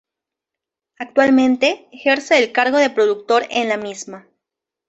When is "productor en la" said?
2.89-3.77